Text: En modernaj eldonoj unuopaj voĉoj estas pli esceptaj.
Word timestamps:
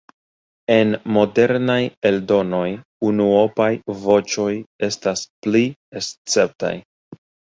En 0.75 0.91
modernaj 1.15 1.75
eldonoj 2.09 2.69
unuopaj 3.09 3.67
voĉoj 4.05 4.47
estas 4.89 5.23
pli 5.47 5.63
esceptaj. 6.03 6.73